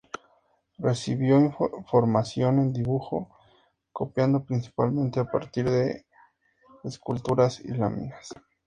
Recibió 0.79 1.51
formación 1.87 2.57
en 2.57 2.73
dibujo, 2.73 3.29
copiando 3.93 4.43
principalmente 4.43 5.19
a 5.19 5.29
partir 5.29 5.69
de 5.69 6.07
esculturas 6.83 7.59
y 7.59 7.67
láminas. 7.67 8.31